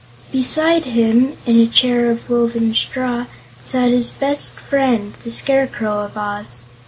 Beside 0.31 0.85
him, 0.85 1.37
in 1.45 1.59
a 1.59 1.67
chair 1.67 2.09
of 2.09 2.27
woven 2.27 2.73
straw, 2.73 3.27
sat 3.59 3.91
his 3.91 4.09
best 4.09 4.53
friend, 4.55 5.13
the 5.23 5.29
Scarecrow 5.29 5.99
of 5.99 6.17
Oz. 6.17 6.61